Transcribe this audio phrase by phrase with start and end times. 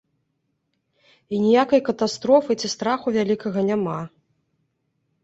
[1.35, 3.99] І ніякай катастрофы ці страху вялікага няма.